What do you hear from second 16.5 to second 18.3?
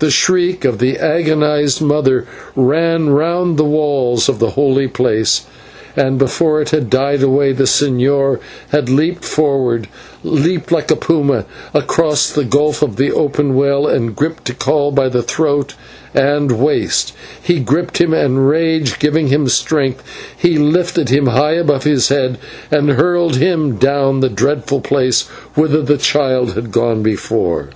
waist. He gripped him,